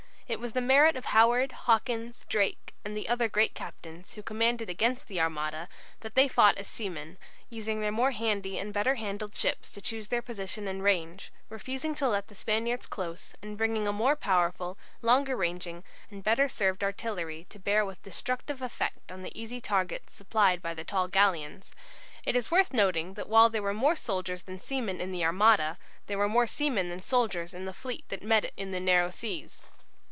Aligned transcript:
It 0.27 0.39
was 0.39 0.53
the 0.53 0.61
merit 0.61 0.95
of 0.95 1.03
Howard, 1.07 1.51
Hawkins, 1.51 2.23
Drake, 2.29 2.73
and 2.85 2.95
the 2.95 3.09
other 3.09 3.27
great 3.27 3.53
captains, 3.53 4.13
who 4.13 4.23
commanded 4.23 4.69
against 4.69 5.09
the 5.09 5.19
Armada, 5.19 5.67
that 5.99 6.15
they 6.15 6.29
fought 6.29 6.55
as 6.57 6.67
seamen, 6.69 7.17
using 7.49 7.81
their 7.81 7.91
more 7.91 8.11
handy 8.11 8.57
and 8.57 8.71
better 8.71 8.95
handled 8.95 9.35
ships 9.35 9.73
to 9.73 9.81
choose 9.81 10.07
their 10.07 10.19
own 10.21 10.23
position 10.23 10.69
and 10.69 10.83
range, 10.83 11.33
refusing 11.49 11.93
to 11.95 12.07
let 12.07 12.29
the 12.29 12.35
Spaniards 12.35 12.87
close, 12.87 13.35
and 13.41 13.57
bringing 13.57 13.87
a 13.87 13.91
more 13.91 14.15
powerful, 14.15 14.77
longer 15.01 15.35
ranging, 15.35 15.83
and 16.09 16.23
better 16.23 16.47
served 16.47 16.81
artillery 16.81 17.45
to 17.49 17.59
bear 17.59 17.85
with 17.85 18.01
destructive 18.01 18.61
effect 18.61 19.11
on 19.11 19.23
the 19.23 19.37
easy 19.37 19.59
targets 19.59 20.13
supplied 20.13 20.61
by 20.61 20.73
the 20.73 20.85
tall 20.85 21.09
galleons. 21.09 21.75
It 22.23 22.37
is 22.37 22.49
worth 22.49 22.71
noting 22.71 23.15
that 23.15 23.27
while 23.27 23.49
there 23.49 23.61
were 23.61 23.73
more 23.73 23.97
soldiers 23.97 24.43
than 24.43 24.59
seamen 24.59 25.01
in 25.01 25.11
the 25.11 25.25
Armada, 25.25 25.77
there 26.07 26.17
were 26.17 26.29
more 26.29 26.47
seamen 26.47 26.87
than 26.87 27.01
soldiers 27.01 27.53
in 27.53 27.65
the 27.65 27.73
fleet 27.73 28.05
that 28.07 28.23
met 28.23 28.45
it 28.45 28.53
in 28.55 28.71
the 28.71 28.79
narrow 28.79 29.09
seas. 29.11 29.69